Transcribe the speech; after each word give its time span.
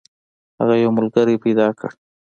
هغه 0.59 0.75
یو 0.83 0.91
ملګری 0.97 1.35
پیدا 1.43 1.67
کړ. 1.79 1.89